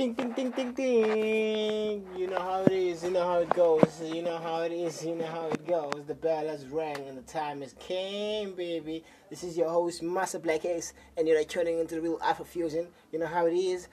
[0.00, 2.06] Ding, ding, ding, ding, ding.
[2.16, 5.04] You know how it is, you know how it goes, you know how it is,
[5.04, 6.06] you know how it goes.
[6.06, 9.04] The bell has rang and the time has came, baby.
[9.28, 12.86] This is your host, Master Black Ace, and you're tuning into the real Alpha Fusion.
[13.12, 13.88] You know how it is.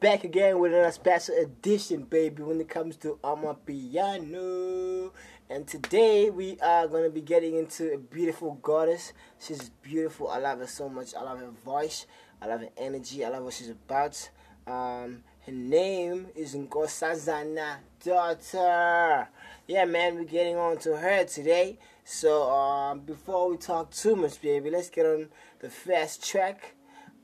[0.00, 5.10] Back again with another special edition, baby, when it comes to Amapiano.
[5.50, 9.12] And today we are going to be getting into a beautiful goddess.
[9.38, 10.30] She's beautiful.
[10.30, 11.14] I love her so much.
[11.14, 12.06] I love her voice.
[12.40, 13.22] I love her energy.
[13.22, 14.30] I love what she's about.
[14.66, 19.28] Um, her name is Nkosazana Daughter.
[19.66, 21.78] Yeah, man, we're getting on to her today.
[22.04, 26.74] So, um, before we talk too much, baby, let's get on the first track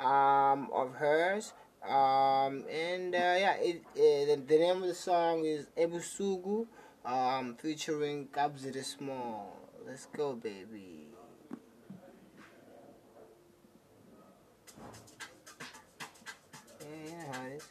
[0.01, 1.53] um, of hers.
[1.89, 6.67] Um, and uh, yeah, it, it, the, name of the song is Ebusuku,
[7.05, 9.57] um, featuring the Small.
[9.87, 11.07] Let's go, baby.
[16.81, 17.62] Yeah, you know how it is.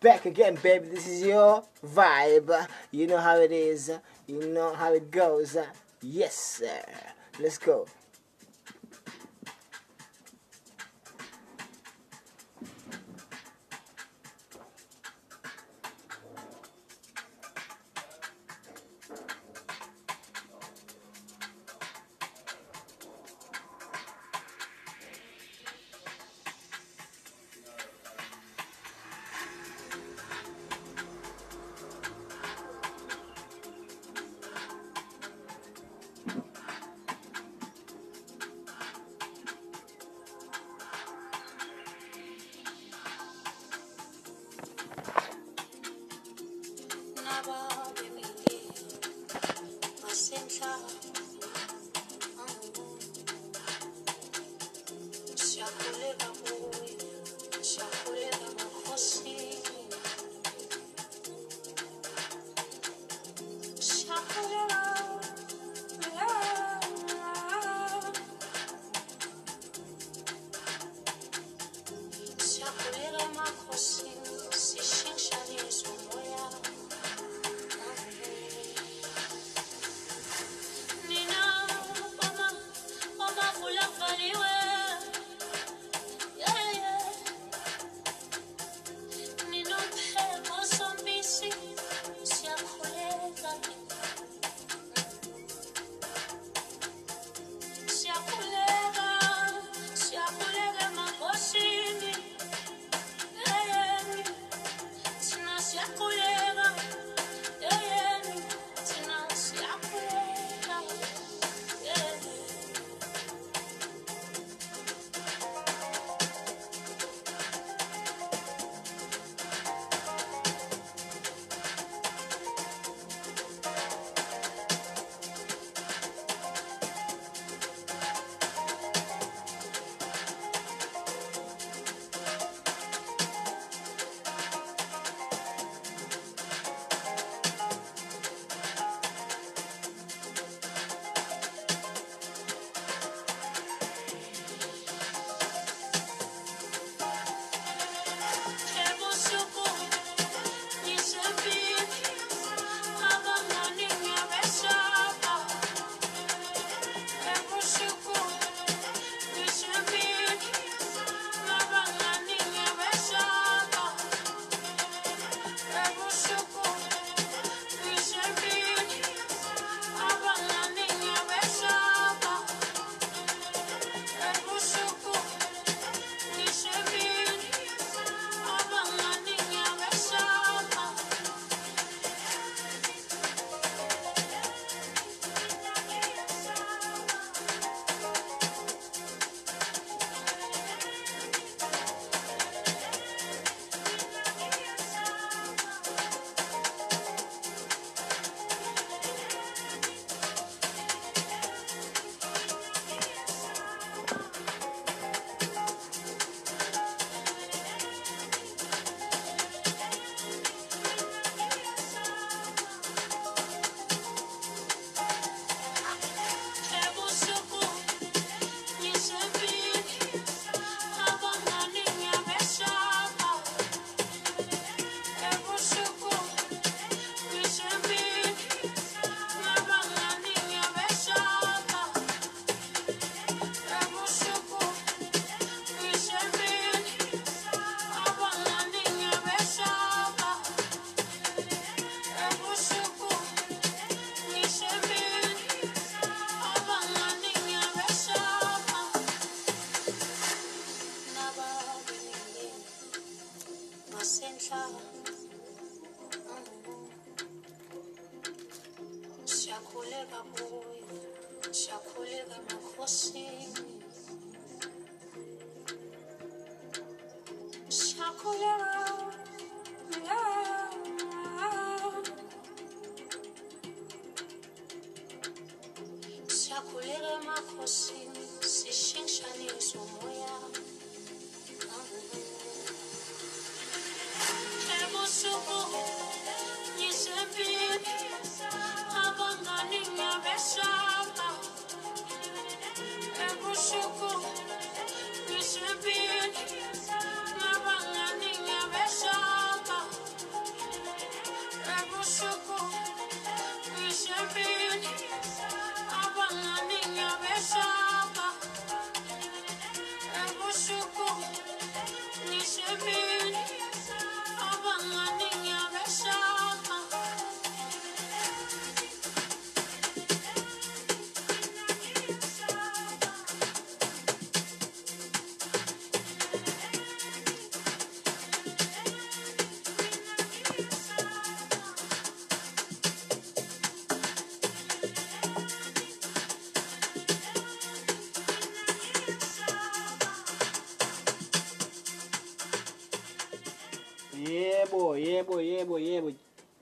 [0.00, 0.86] Back again, baby.
[0.88, 2.68] This is your vibe.
[2.92, 3.90] You know how it is.
[4.28, 5.56] You know how it goes.
[6.00, 6.82] Yes, sir.
[7.40, 7.86] Let's go.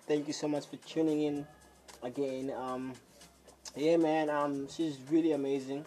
[0.06, 1.46] Thank you so much for tuning in
[2.00, 2.52] again.
[2.56, 2.92] Um,
[3.74, 4.30] yeah, man.
[4.30, 5.84] Um, she's really amazing.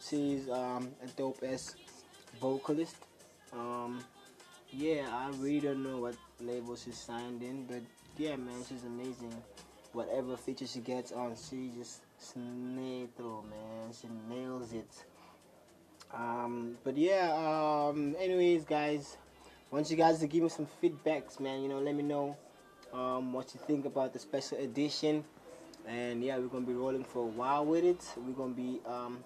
[0.00, 1.74] She's um a dope ass
[2.40, 2.96] vocalist.
[3.52, 4.02] Um,
[4.70, 7.82] yeah, I really don't know what label she's signed in, but
[8.16, 9.34] yeah, man, she's amazing.
[9.92, 13.92] Whatever feature she gets on, she just snail through, man.
[13.92, 15.04] She nails it.
[16.14, 19.18] Um, but yeah, um, anyways, guys,
[19.70, 21.60] I want you guys to give me some feedbacks, man.
[21.60, 22.34] You know, let me know
[22.92, 25.24] um, what you think about the special edition.
[25.86, 28.04] And yeah, we're gonna be rolling for a while with it.
[28.16, 29.24] We're gonna be um,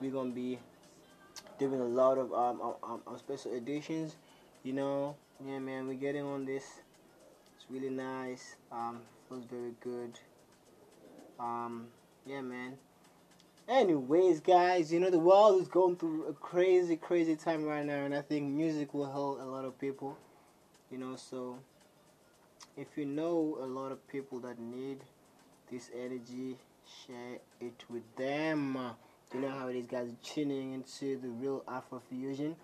[0.00, 0.58] we're gonna be
[1.58, 4.16] doing a lot of um, special editions.
[4.62, 6.64] You know, yeah, man, we're getting on this.
[7.56, 8.56] It's really nice.
[8.70, 10.18] Um, feels very good.
[11.38, 11.86] Um,
[12.26, 12.76] yeah, man.
[13.68, 18.04] Anyways, guys, you know the world is going through a crazy, crazy time right now,
[18.04, 20.18] and I think music will help a lot of people.
[20.90, 21.58] You know, so
[22.76, 24.98] if you know a lot of people that need
[25.70, 26.56] this energy,
[27.06, 28.78] share it with them.
[29.34, 30.08] You know how it is, guys.
[30.22, 32.56] Tuning into the real Afro Fusion,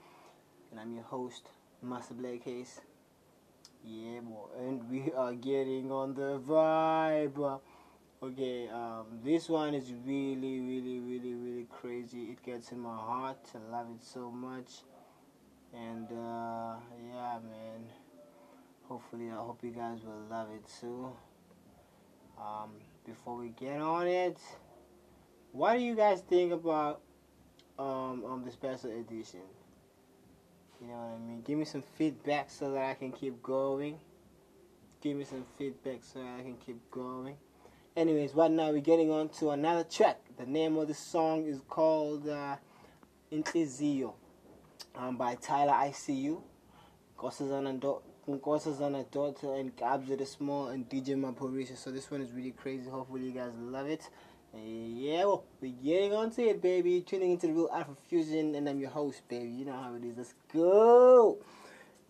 [0.70, 1.48] and I'm your host,
[1.82, 2.80] Master Black Ace.
[3.84, 7.60] Yeah, boy, and we are getting on the vibe.
[8.22, 12.22] Okay, um, this one is really, really, really, really crazy.
[12.24, 13.38] It gets in my heart.
[13.54, 14.82] I love it so much,
[15.72, 16.76] and uh,
[17.12, 18.05] yeah, man.
[18.88, 21.10] Hopefully, I hope you guys will love it too.
[22.38, 22.70] Um,
[23.04, 24.38] before we get on it,
[25.50, 27.00] what do you guys think about
[27.80, 29.40] um, um the special edition?
[30.80, 31.42] You know what I mean?
[31.42, 33.98] Give me some feedback so that I can keep going.
[35.00, 37.34] Give me some feedback so I can keep going.
[37.96, 40.20] Anyways, right now we're getting on to another track.
[40.36, 42.56] The name of the song is called uh,
[43.32, 44.12] Intlizio
[44.94, 46.40] um, by Tyler ICU.
[47.18, 47.80] Nkosazana
[48.28, 51.76] Nkosazana Daughter and Kabza De Small and DJ Maphorisa.
[51.76, 52.90] So this one is really crazy.
[52.90, 54.08] Hopefully you guys love it.
[54.52, 57.02] Uh, yeah, well, we're getting on to it, baby.
[57.02, 59.50] Tuning into the Real Alpha Fusion, and I'm your host, baby.
[59.50, 60.16] You know how it is.
[60.16, 61.38] Let's go.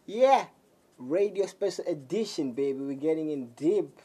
[0.06, 0.46] Yeah,
[0.98, 2.80] radio special edition, baby.
[2.80, 4.00] We're getting in deep.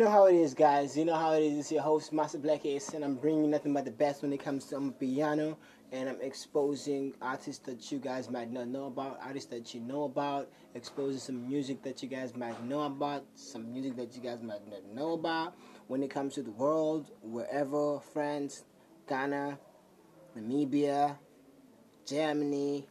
[0.00, 0.96] Know how it is, guys.
[0.96, 1.58] You know how it is.
[1.58, 4.42] It's your host, Master Black Ace, and I'm bringing nothing but the best when it
[4.42, 5.58] comes to um, piano.
[5.92, 10.04] And I'm exposing artists that you guys might not know about, artists that you know
[10.04, 14.42] about, exposing some music that you guys might know about, some music that you guys
[14.42, 15.54] might not know about.
[15.88, 18.64] When it comes to the world, wherever, France,
[19.06, 19.58] Ghana,
[20.34, 21.18] Namibia,
[22.06, 22.86] Germany,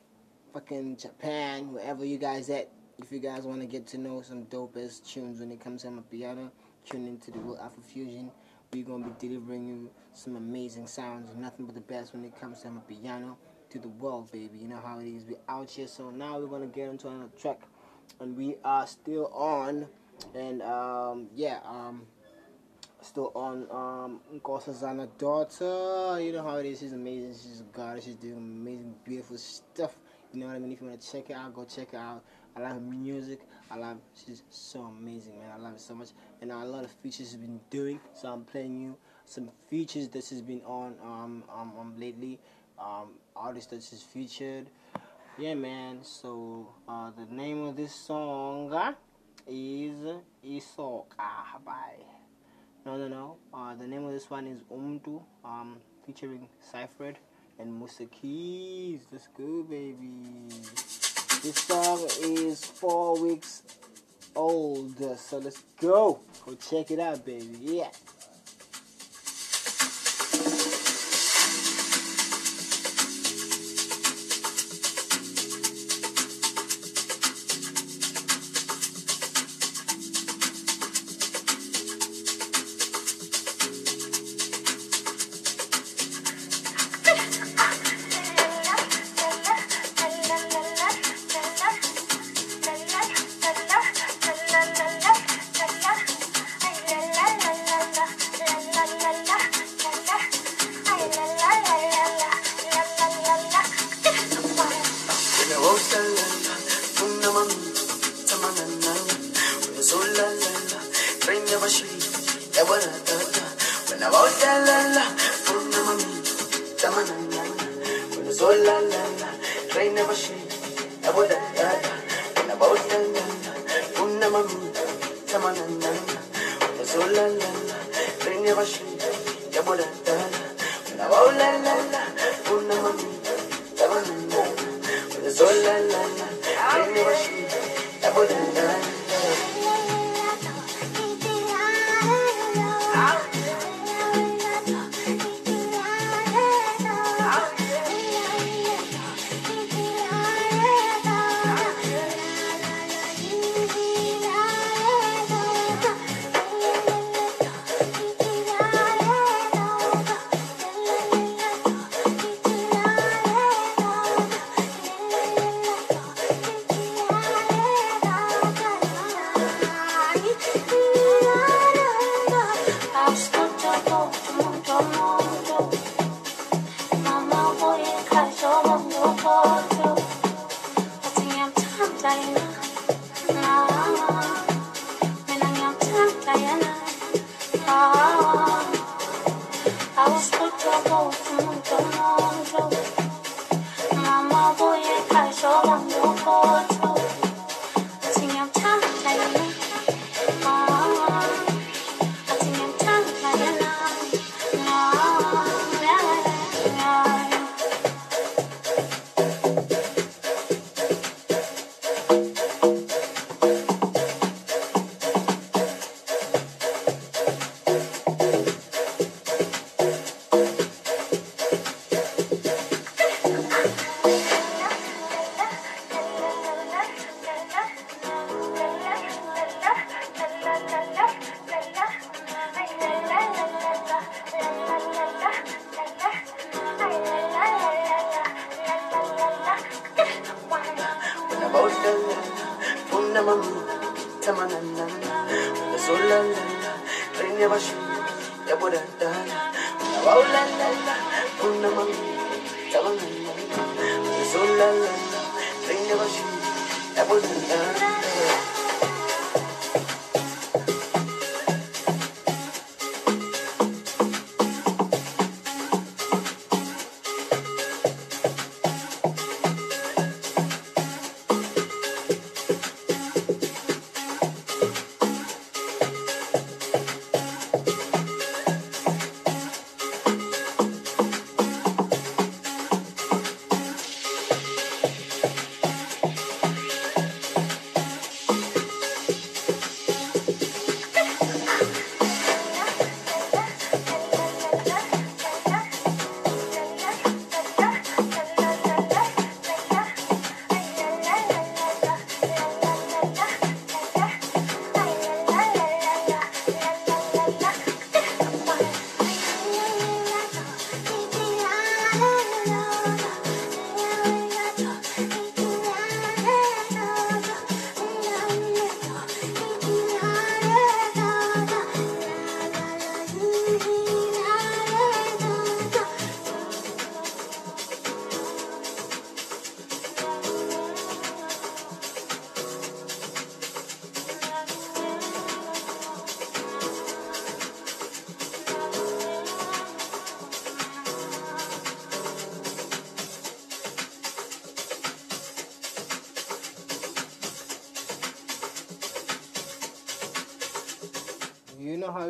[0.53, 2.69] fucking Japan, wherever you guys at.
[2.99, 5.83] If you guys want to get to know some dope ass tunes when it comes
[5.83, 6.51] to amapiano,
[6.85, 8.31] tune into the World Afro Fusion.
[8.71, 12.61] We're gonna be delivering you some amazing sounds, nothing but the best when it comes
[12.61, 13.35] to amapiano
[13.71, 14.57] to the world, baby.
[14.59, 15.23] You know how it is.
[15.25, 17.61] We're out here, so now we're gonna get into another track,
[18.19, 19.87] and we are still on,
[20.35, 22.03] and um, yeah, um,
[23.01, 26.21] still on um Nkosazana daughter.
[26.21, 26.79] You know how it is.
[26.79, 27.33] She's amazing.
[27.33, 28.05] She's a goddess.
[28.05, 29.95] She's doing amazing, beautiful stuff.
[30.31, 30.71] You know what I mean?
[30.71, 32.23] If you wanna check it out, go check it out.
[32.59, 33.39] I love music.
[33.71, 33.97] I love.
[34.13, 35.49] She's so amazing, man.
[35.53, 36.09] I love it so much.
[36.41, 37.99] And a lot of features she's been doing.
[38.13, 42.39] So I'm playing you some features that she's been on um um, um lately.
[42.77, 44.67] Um, artists that she's featured.
[45.37, 45.99] Yeah, man.
[46.03, 48.93] So uh, the name of this song uh,
[49.47, 49.95] is
[50.45, 51.95] Isoka by.
[52.85, 53.37] No, no, no.
[53.53, 57.17] Uh, the name of this one is Umtu, um, featuring Cyphered
[57.59, 59.01] and Musa Keys.
[59.11, 60.98] Let's go, baby.
[61.43, 63.63] This song is four weeks
[64.35, 66.19] old, so let's go.
[66.45, 67.57] Go check it out, baby.
[67.61, 67.89] Yeah.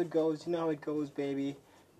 [0.09, 0.47] It goes.
[0.47, 1.55] You know how it goes, baby.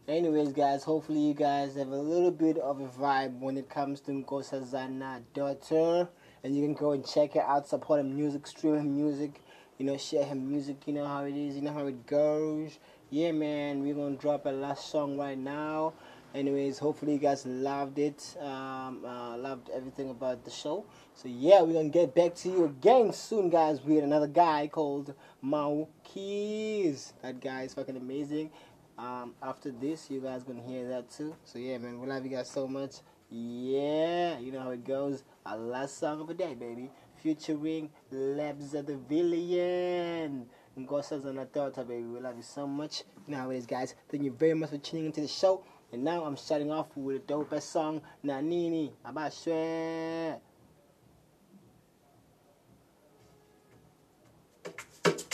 [0.07, 3.99] Anyways, guys, hopefully you guys have a little bit of a vibe when it comes
[4.01, 6.09] to Nkosazana daughter.
[6.43, 9.41] And you can go and check her out, support her music, stream her music,
[9.77, 10.87] you know, share her music.
[10.87, 12.79] You know how it is, you know how it goes.
[13.11, 15.93] Yeah, man, we're gonna drop a last song right now.
[16.35, 18.37] Anyways, hopefully you guys loved it.
[18.39, 20.85] Um, uh, loved everything about the show.
[21.15, 25.15] So yeah, we're gonna get back to you again soon, guys, with another guy called
[25.43, 27.13] Mhaw Keys.
[27.23, 28.51] That guy is fucking amazing.
[28.99, 31.35] Um, after this, you guys gonna hear that too.
[31.45, 32.97] So yeah, man, we love you guys so much.
[33.31, 35.23] Yeah, you know how it goes.
[35.47, 40.45] Our last song of the day, baby, featuring Lebza the Villain.
[40.77, 42.03] Nkosazana Daughter, baby.
[42.03, 43.03] We love you so much.
[43.27, 43.95] Is, guys.
[44.09, 45.63] Thank you very much for tuning into the show.
[45.91, 50.39] And now I'm starting off with the dopest song, Nanini, Abashwe.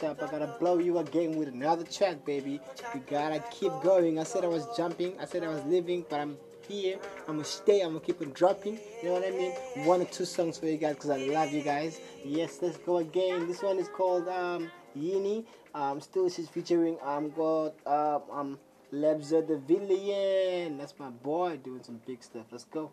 [0.02, 2.60] stop, I gotta blow you again with another track, baby.
[2.92, 4.18] We gotta keep going.
[4.18, 6.36] I said I was jumping, I said I was leaving, but I'm
[6.66, 6.98] here.
[7.28, 8.80] I'm gonna stay, I'm gonna keep on dropping.
[9.00, 9.52] You know what I mean?
[9.86, 12.00] One or two songs for you guys because I love you guys.
[12.24, 13.46] Yes, let's go again.
[13.46, 15.44] This one is called um, Yini.
[15.72, 18.58] Um, still, she's featuring um, got um, um,
[18.92, 20.78] Lebza the Villain.
[20.78, 22.46] That's my boy doing some big stuff.
[22.50, 22.90] Let's go.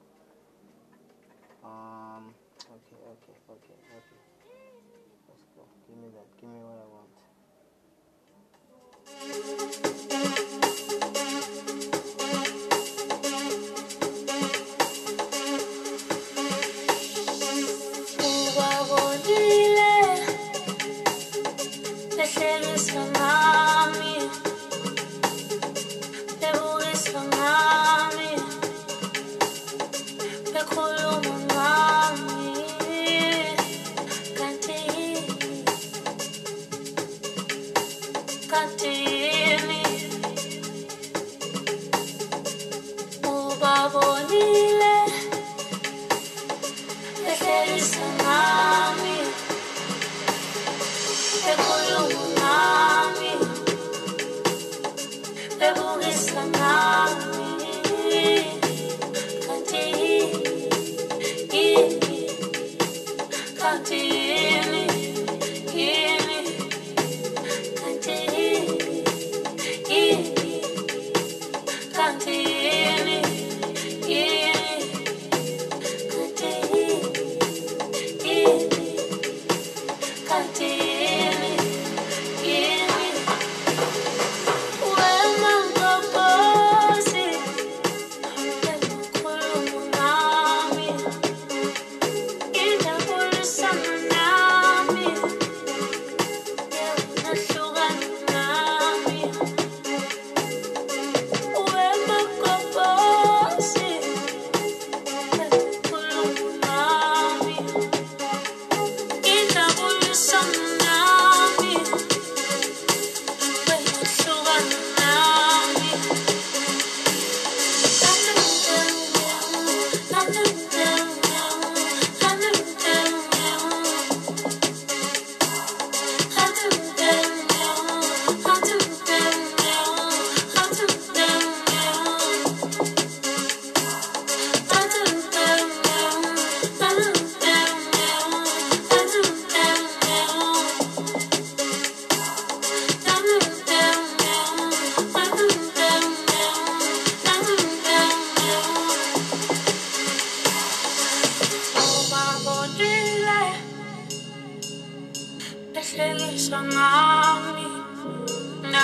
[1.64, 2.36] Um,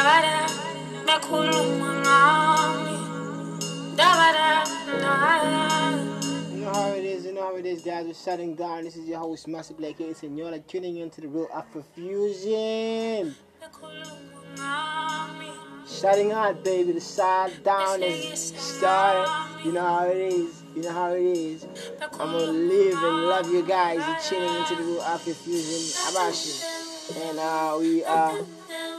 [0.06, 0.46] Nabada
[1.08, 2.98] bekhuluma ngami
[3.98, 4.62] dabada
[5.02, 5.66] dabada
[6.54, 8.06] You know how it is, you know how it is, guys.
[8.06, 8.84] We're shutting down.
[8.84, 11.84] This is your host, Master Black Ace, and you're like tuning into the real Afro
[11.96, 13.36] Fusion.
[15.88, 16.92] Shutting out, baby.
[16.92, 19.66] The side down is started.
[19.66, 20.62] You know how it is.
[20.76, 21.66] You know how it is.
[22.20, 23.98] I'm gonna live and love you guys.
[24.06, 25.82] You're tuning into the real Afro Fusion.
[26.10, 26.62] Abashi.
[27.30, 28.40] And uh, we are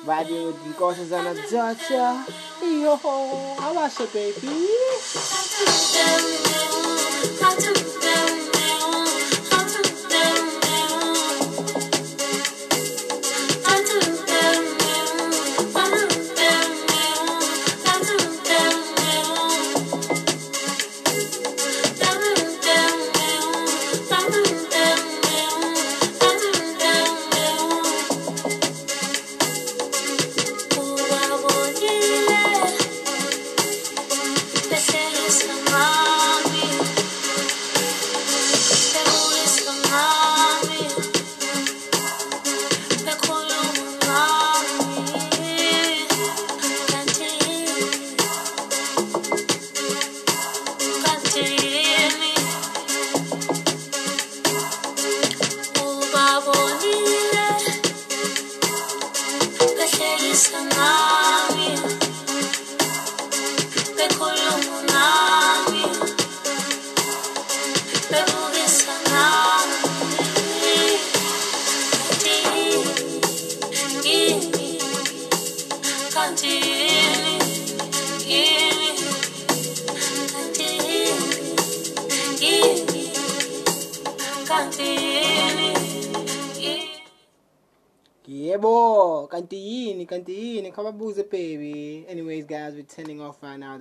[0.07, 2.25] vibing with Nkosazana Daughter.
[2.63, 2.97] Yo,
[3.59, 4.67] Abashi, baby.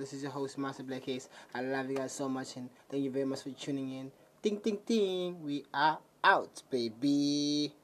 [0.06, 1.28] This is your host, Master Black Ace.
[1.52, 4.12] I love you guys so much and thank you very much for tuning in.
[4.40, 5.42] Ding, ding, ding.
[5.42, 7.74] We are out, baby.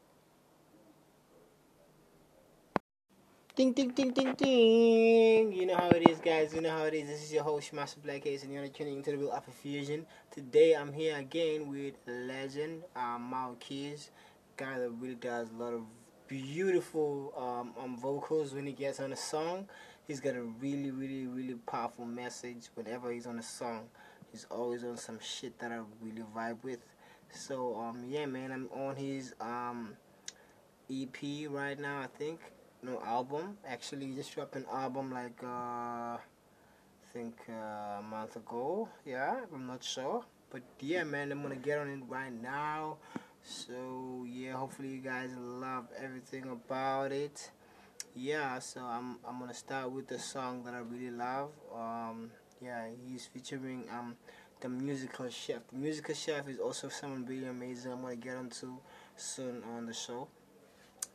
[3.56, 5.52] Ding, ding, ding, ding, ding.
[5.52, 6.54] You know how it is, guys.
[6.54, 7.08] You know how it is.
[7.08, 10.06] This is your host, Master Black Ace, and you're tuning into the Real Alpha Fusion.
[10.30, 14.12] Today, I'm here again with legend, um, Mal Keys,
[14.56, 15.82] guy that really does a lot of
[16.28, 19.68] beautiful um, um, vocals when he gets on a song.
[20.06, 23.88] He's got a really, really, really powerful message whenever he's on a song.
[24.32, 26.80] He's always on some shit that I really vibe with.
[27.30, 29.96] So um, yeah, man, I'm on his um,
[30.90, 32.00] EP right now.
[32.00, 32.40] I think
[32.82, 33.56] no album.
[33.66, 36.18] Actually, he just dropped an album like uh, I
[37.12, 38.88] think uh, a month ago.
[39.06, 42.96] Yeah, I'm not sure, but yeah, man, I'm gonna get on it right now.
[43.44, 47.50] So yeah, hopefully you guys love everything about it.
[48.14, 51.50] Yeah, so I'm I'm gonna start with the song that I really love.
[51.74, 54.16] Um, yeah, he's featuring um
[54.60, 55.66] the musical chef.
[55.72, 57.90] The musical chef is also someone really amazing.
[57.92, 58.76] I'm gonna get onto
[59.16, 60.28] soon on the show.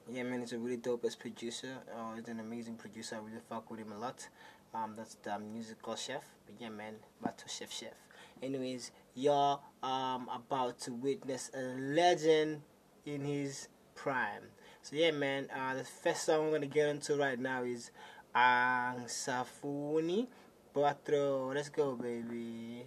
[0.10, 1.78] Yeah, man, he's a really dope as producer.
[1.96, 3.18] Uh, he's an amazing producer.
[3.18, 4.28] I really fuck with him a lot.
[4.74, 6.24] Um, that's the musical chef.
[6.48, 7.94] But yeah, man, Bato Chef Chef.
[8.42, 12.62] Anyways, you're um about to witness a legend
[13.06, 14.50] in his prime.
[14.90, 15.50] So yeah, man.
[15.54, 17.92] Uh, the first song I'm gonna get into right now is
[18.34, 20.28] Ang Safuni
[20.74, 21.52] Patro.
[21.54, 22.86] Let's go, baby.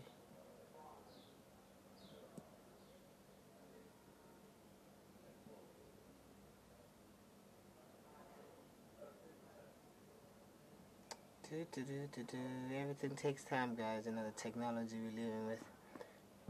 [11.53, 14.07] Everything takes time, guys.
[14.07, 15.59] You know the technology we're living with.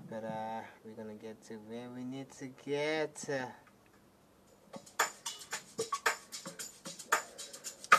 [0.09, 3.29] But uh, we're gonna get to where we need to get.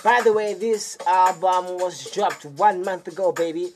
[0.03, 3.71] By the way, this album was dropped one month ago, baby.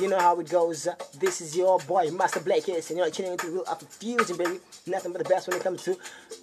[0.00, 0.88] You know how it goes.
[1.20, 4.58] This is your boy, Master Black Ace and you're tuning into Real Afro Fusion, baby.
[4.88, 5.96] Nothing but the best when it comes to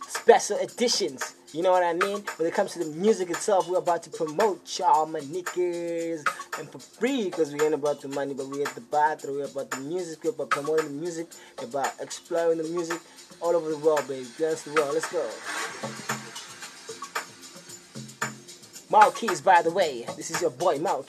[0.08, 1.36] special editions.
[1.54, 2.24] You know what I mean?
[2.38, 6.80] When it comes to the music itself, we're about to promote y'all, my and for
[6.80, 9.40] free because we ain't about the money, but we at the bathroom.
[9.40, 11.28] We're about the music, we're about promoting the music,
[11.60, 13.02] we're about exploring the music
[13.42, 14.28] all over the world, baby.
[14.38, 14.94] Dance the world.
[14.94, 16.25] Let's go.
[18.96, 20.06] Mhaw Keys, by the way.
[20.16, 21.06] This is your boy, Mhaw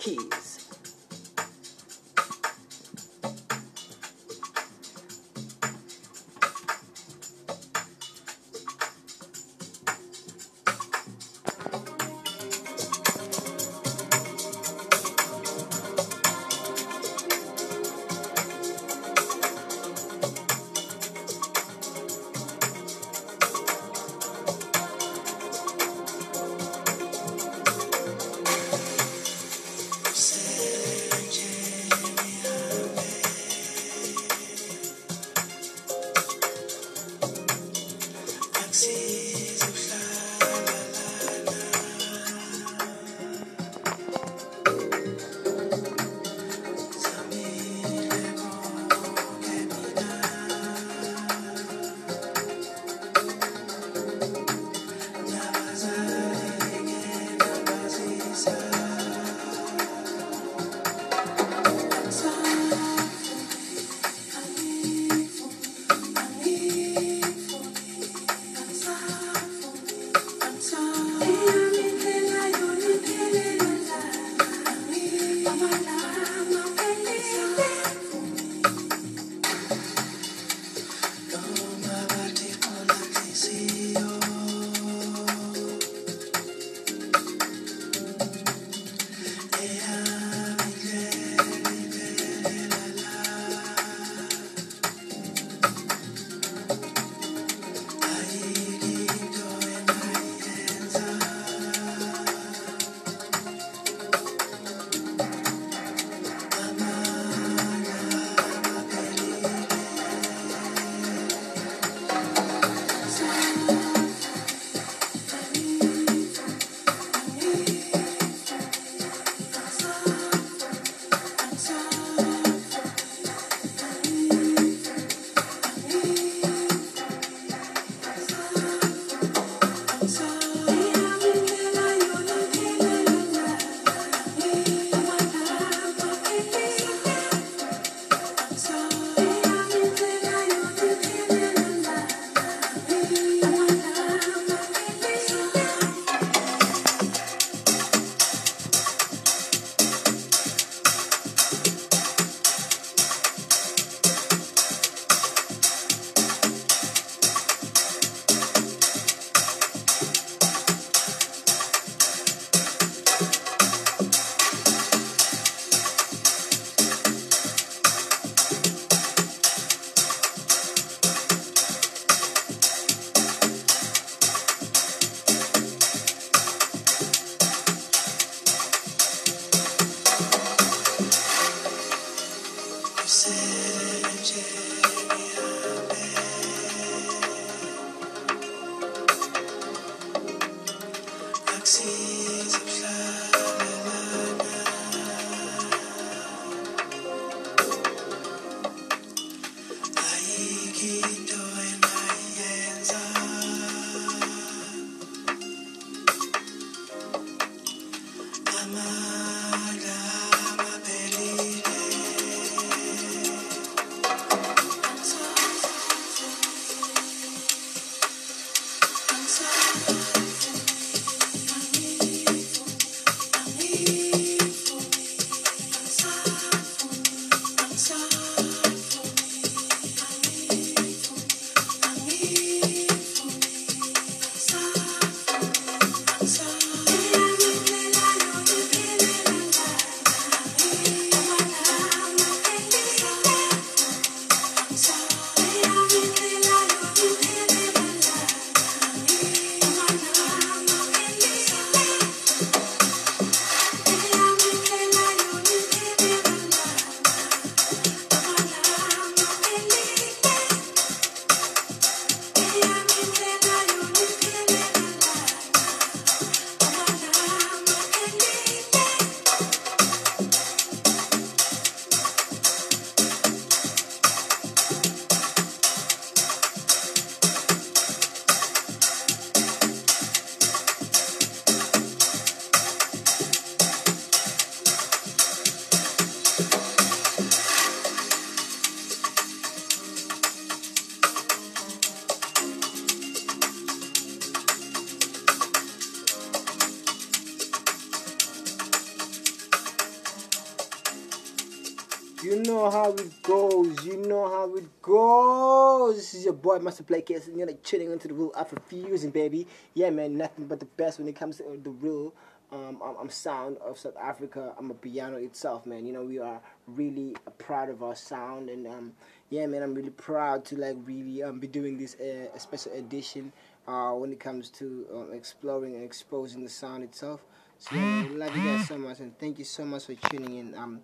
[306.59, 309.46] boy Master Black Ace, and you're like chilling into the real Afro Fusion, baby.
[309.74, 312.14] Yeah, man, nothing but the best when it comes to the real
[312.52, 314.54] um, um, um, sound of South Africa.
[314.61, 315.84] amapiano itself, man.
[315.86, 318.92] You know, we are really proud of our sound, and um,
[319.30, 323.32] yeah, man, I'm really proud to like really um, be doing this uh, special edition
[323.68, 327.20] uh, when it comes to um, exploring and exposing the sound itself.
[327.59, 330.38] So, yeah, we love you guys so much, and thank you so much for tuning
[330.38, 330.54] in.
[330.54, 330.80] Um,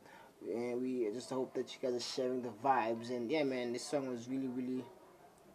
[0.50, 3.10] and we just hope that you guys are sharing the vibes.
[3.10, 4.84] And yeah, man, this song was really, really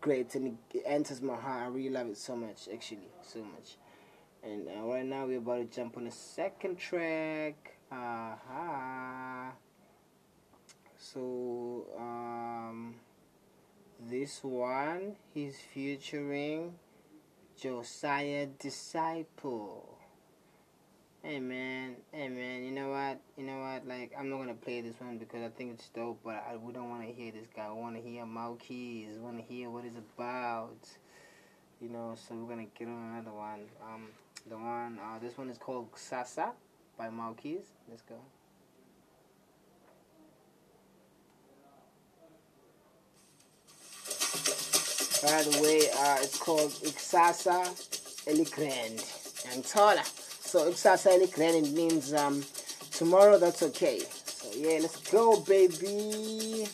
[0.08, 1.64] great, and it, enters my heart.
[1.64, 3.76] I really love it so much, actually, so much.
[4.42, 7.78] And uh, right now we're about to jump on the second track.
[7.92, 9.52] Aha.
[10.98, 12.96] So um,
[14.10, 16.76] this one he's featuring
[17.60, 19.98] Josiah Disciple.
[21.22, 23.20] Hey man, hey man, you know what?
[23.38, 23.67] You know what?
[23.86, 26.74] Like, I'm not gonna play this one because I think it's dope, but I, we
[26.74, 27.70] don't want to hear this guy.
[27.72, 29.16] We want to hear Mhaw Keys.
[29.16, 30.78] We want to hear what it's about.
[31.82, 33.62] You know, so we're gonna get on another one.
[33.84, 34.08] Um,
[34.50, 36.52] the one, uh, this one is called Sasa
[36.98, 37.66] by Mhaw Keys.
[37.90, 38.16] Let's go.
[45.24, 47.66] By the way, uh, it's called Iksasa
[48.28, 50.04] Elikrand and Tola.
[50.04, 52.44] So Iksasa it means um,
[52.98, 54.00] tomorrow that's okay.
[54.00, 56.68] So yeah, let's go, baby.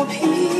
[0.00, 0.59] Until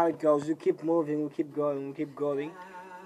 [0.00, 0.46] how it goes.
[0.46, 1.24] We keep moving.
[1.24, 1.88] We keep going.
[1.88, 2.52] We keep going.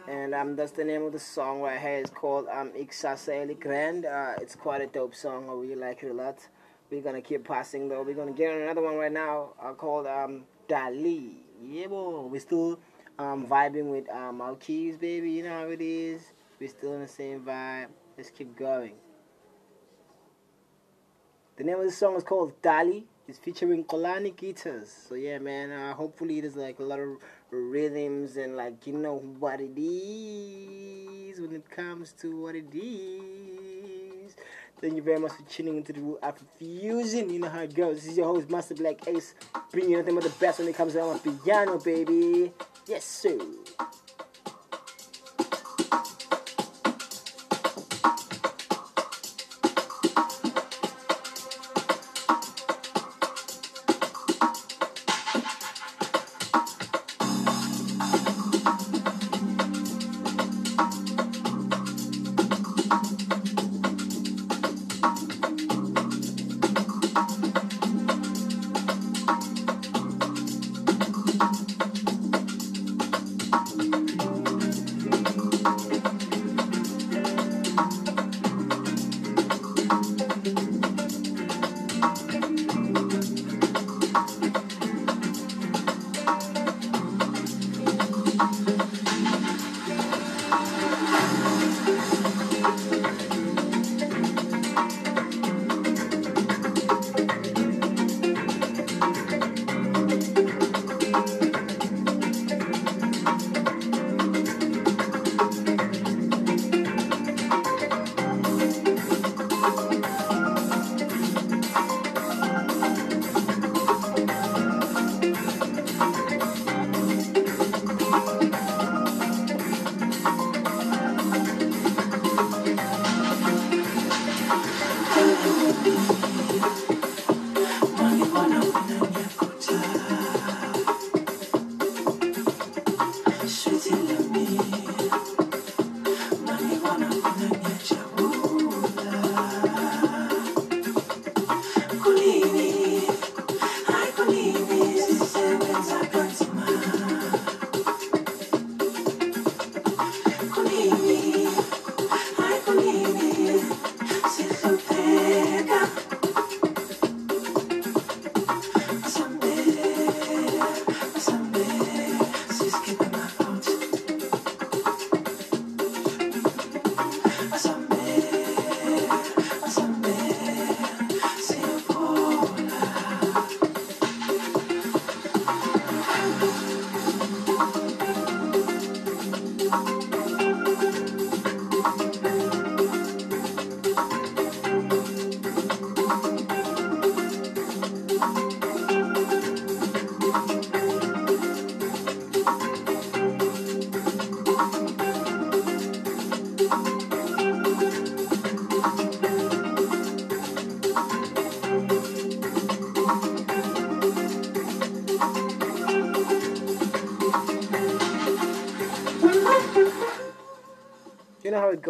[0.07, 1.99] And um, that's the name of the song right here.
[1.99, 4.05] It's called um, Ixasa Grand.
[4.05, 5.49] Uh, it's quite a dope song.
[5.49, 6.39] I really like it a lot.
[6.91, 8.03] We're gonna keep passing though.
[8.03, 11.35] We're gonna get on another one right now uh, called um, Dali.
[11.61, 12.29] Yeah, boy.
[12.31, 12.79] We're still
[13.19, 15.33] um, vibing with um, our keys, baby.
[15.33, 16.21] You know how it is.
[16.61, 17.89] We're still in the same vibe.
[18.17, 18.93] Let's keep going.
[21.57, 23.05] The name of the song is called Dali.
[23.27, 24.91] It's featuring Kolani guitars.
[25.09, 25.71] So yeah, man.
[25.71, 27.17] Uh, hopefully there's like a lot of
[27.51, 34.37] rhythms and like you know what it is when it comes to what it is.
[34.79, 37.31] Thank you very much for tuning into the Afro Fusion.
[37.31, 38.03] You know how it goes.
[38.03, 39.35] This is your host, Master Black Ace,
[39.73, 42.53] bringing you nothing but the best when it comes to amapiano, baby.
[42.87, 43.39] Yes, sir.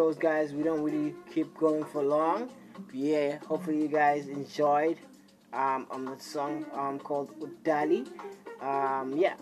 [0.05, 0.53] Goes, guys.
[0.53, 2.47] We don't really keep going for long.
[2.75, 4.99] But yeah, hopefully you guys enjoyed
[5.51, 8.07] um, on the song um, called Udali.
[8.61, 9.33] Um, yeah,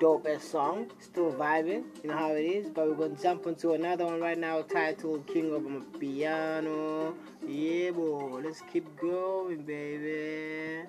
[0.00, 0.90] dope ass song.
[0.98, 1.84] Still vibing.
[2.02, 2.68] You know how it is.
[2.68, 7.14] But we're gonna jump into another one right now titled King of Piano.
[7.46, 8.40] Yeah, boy.
[8.42, 10.88] Let's keep going, baby.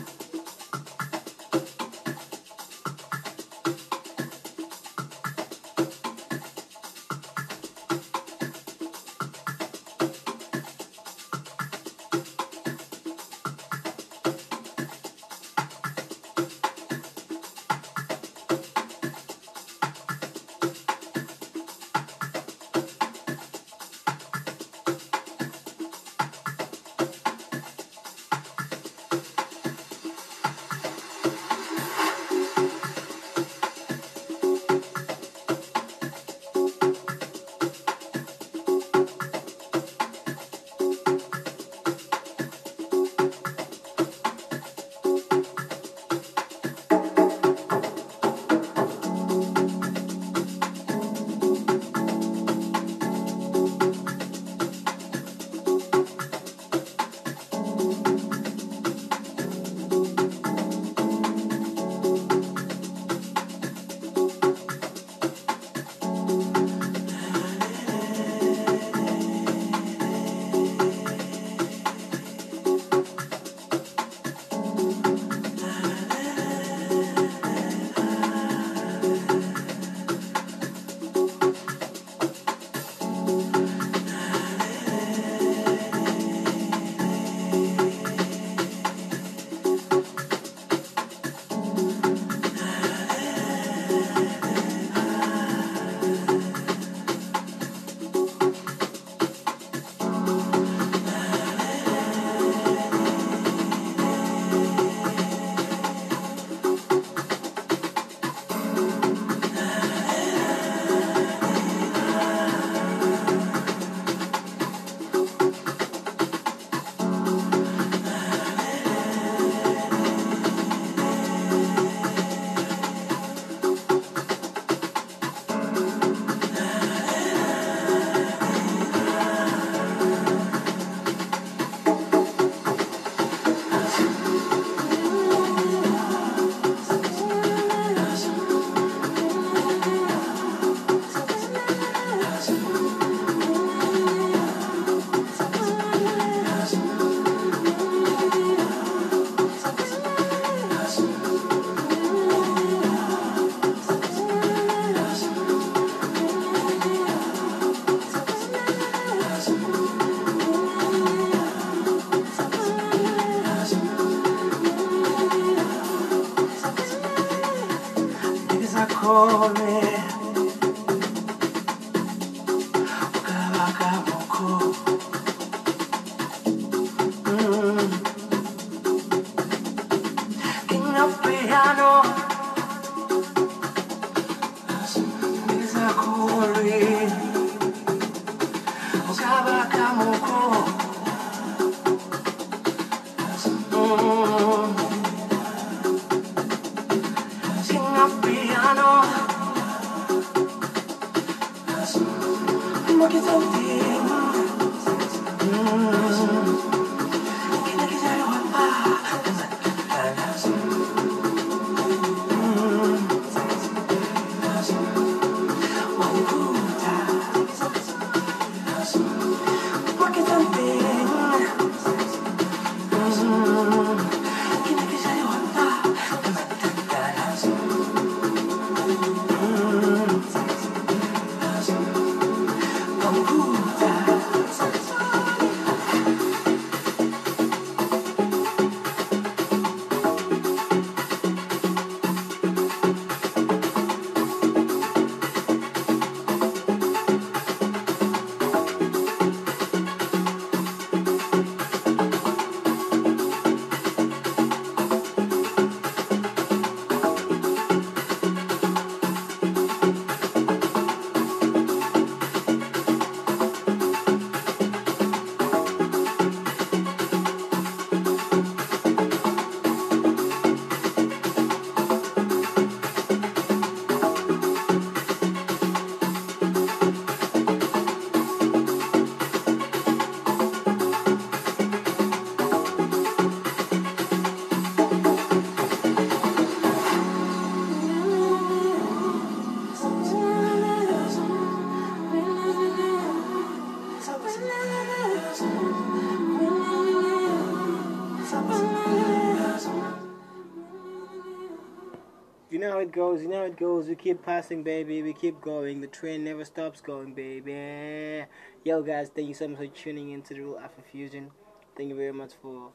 [303.61, 303.87] goes.
[303.87, 305.03] We keep passing, baby.
[305.03, 305.81] We keep going.
[305.81, 308.25] The train never stops going, baby.
[308.63, 311.29] Yo, guys, thank you so much for tuning into the Real Afro Fusion.
[311.77, 312.71] Thank you very much for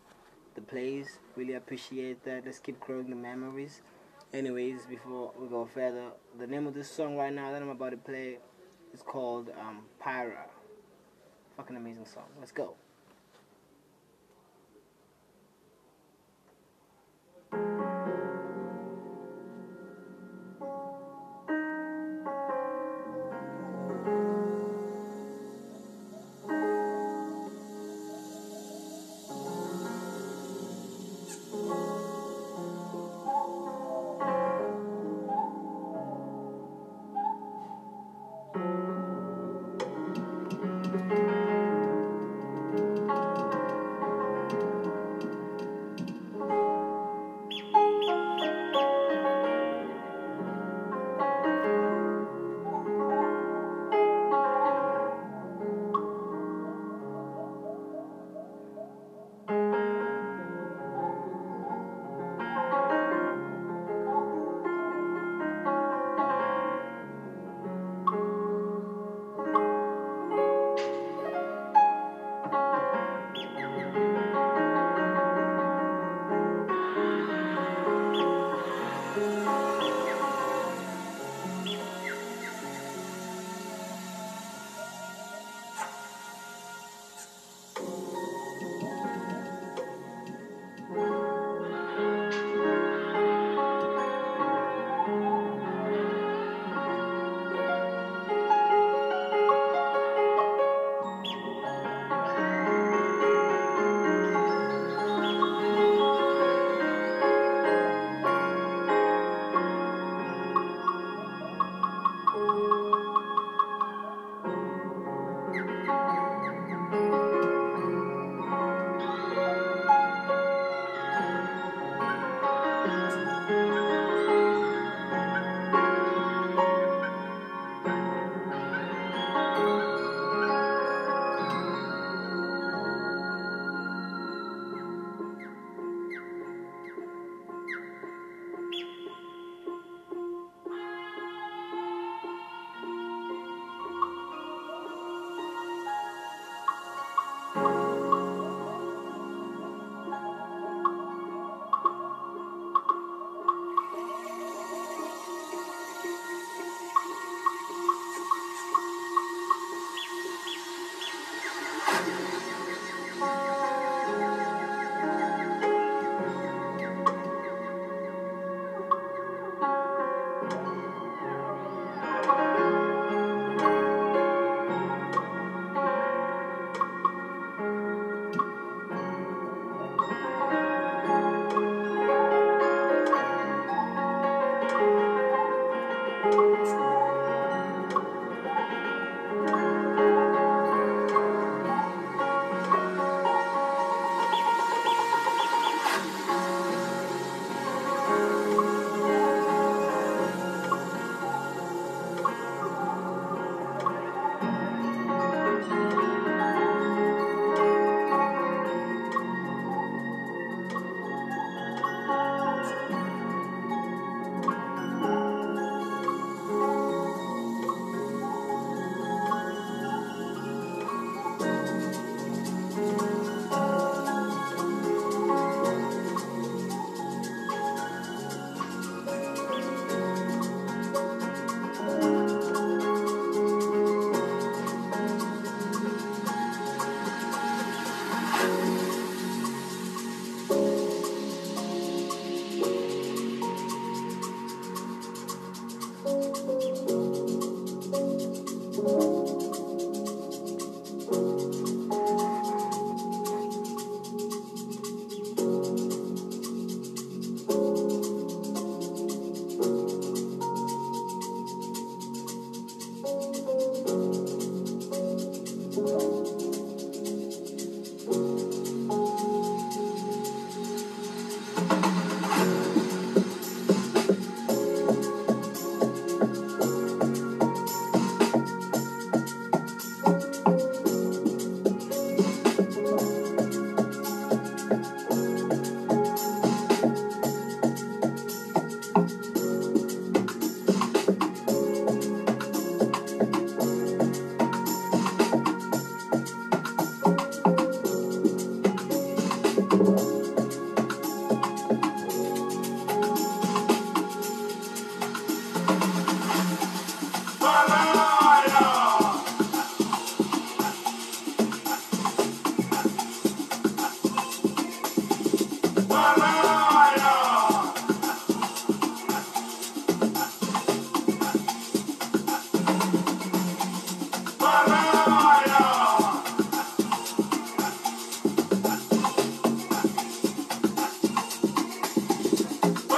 [0.54, 1.18] the plays.
[1.34, 2.44] Really appreciate that.
[2.46, 3.82] Let's keep growing the memories.
[4.32, 6.04] Anyways, before we go further,
[6.38, 8.38] the name of this song right now that I'm about to play
[8.94, 10.46] is called um, Pyra.
[11.56, 12.26] Fucking amazing song.
[12.38, 12.76] Let's go.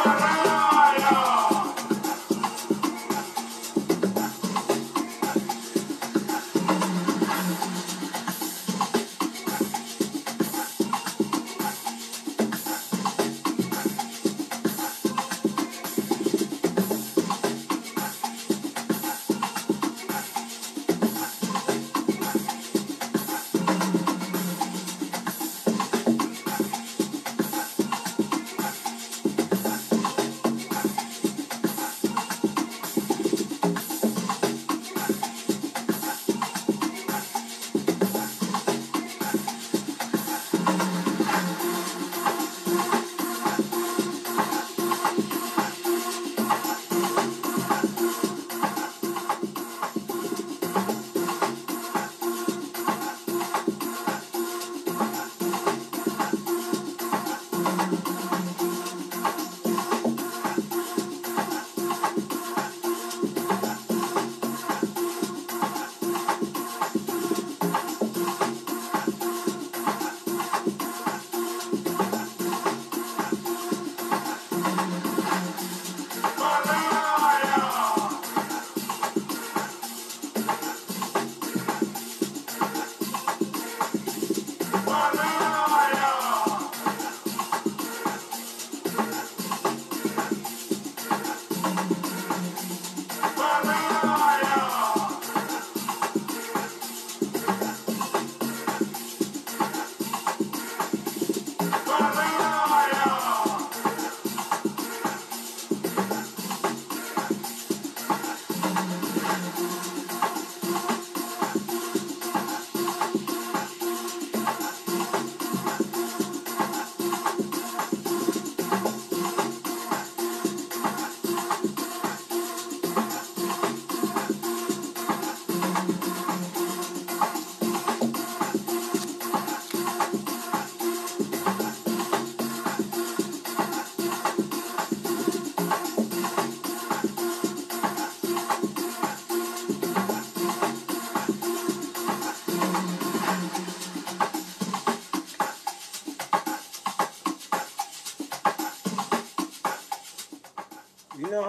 [0.08, 0.47] Bye.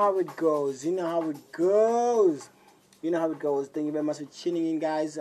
[0.10, 0.84] How it goes.
[0.84, 2.50] You know how it goes.
[3.04, 3.68] You know how it goes.
[3.68, 5.20] Thank you very much for tuning in, guys.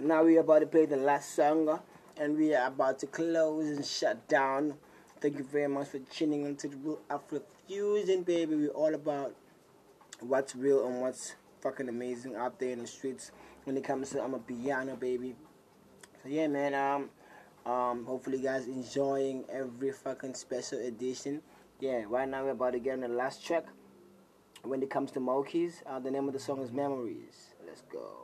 [0.00, 1.78] Now we're about to play the last song,
[2.16, 4.74] and we are about to close and shut down.
[5.20, 8.56] Thank you very much for tuning in to the Real Afro Fusion, baby.
[8.56, 9.36] We're all about
[10.18, 13.30] what's real and what's fucking amazing out there in the streets
[13.62, 15.36] when it comes to amapiano, baby.
[16.24, 16.74] So yeah, man.
[16.74, 21.40] Um, um, hopefully, you guys enjoying every fucking special edition.
[21.78, 23.66] Yeah, right now we're about to get on the last track.
[24.64, 27.54] When it comes to Mhaw Keys, uh, the name of the song is Memories.
[27.66, 28.21] Let's go.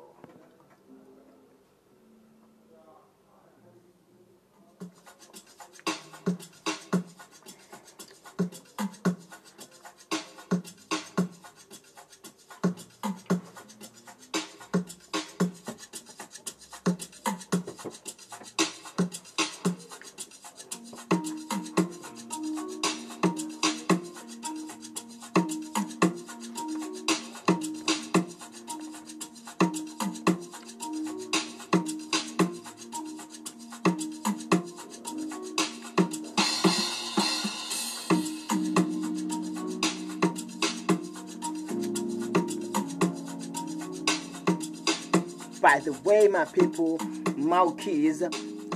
[46.09, 46.97] Way, my people,
[47.37, 48.23] Mhaw Keys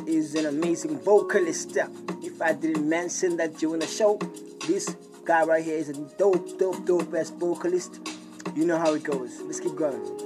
[0.06, 1.78] is an amazing vocalist.
[2.22, 4.18] If I didn't mention that during the show,
[4.68, 8.00] this guy right here is a dope, dope, dope ass vocalist.
[8.54, 9.40] You know how it goes.
[9.40, 10.21] Let's keep going.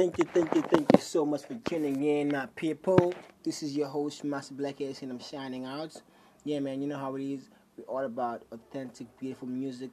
[0.00, 3.12] Thank you, thank you, thank you so much for tuning in, my people.
[3.44, 5.94] This is your host, Master Black Ace, and I'm shining out.
[6.42, 7.50] Yeah, man, you know how it is.
[7.76, 9.90] We're all about authentic, beautiful music.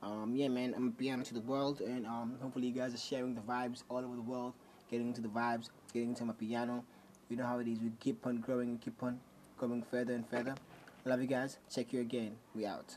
[0.00, 3.40] Um, yeah, man, amapiano to the world, and um, hopefully you guys are sharing the
[3.40, 4.52] vibes all over the world,
[4.92, 6.84] getting into the vibes, getting into amapiano.
[7.28, 7.80] You know how it is.
[7.80, 9.18] We keep on growing and keep on
[9.58, 10.54] going further and further.
[11.04, 11.58] I love you guys.
[11.68, 12.36] Check you again.
[12.54, 12.96] We out.